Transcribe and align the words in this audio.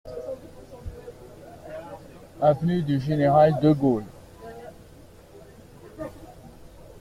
Avenue 2.41 2.81
du 2.81 2.99
Général 2.99 3.59
de 3.61 3.71
Gaulle. 3.71 4.03